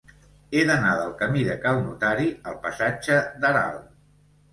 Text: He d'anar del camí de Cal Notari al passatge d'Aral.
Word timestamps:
He 0.51 0.61
d'anar 0.69 0.93
del 0.99 1.11
camí 1.19 1.43
de 1.47 1.57
Cal 1.65 1.77
Notari 1.81 2.25
al 2.53 2.57
passatge 2.65 3.19
d'Aral. 3.45 3.79